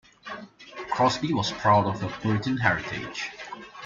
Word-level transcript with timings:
Crosby 0.89 1.31
was 1.31 1.51
proud 1.51 1.85
of 1.85 2.01
her 2.01 2.09
Puritan 2.21 2.57
heritage. 2.57 3.29